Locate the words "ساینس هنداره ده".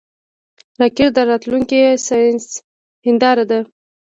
2.07-3.59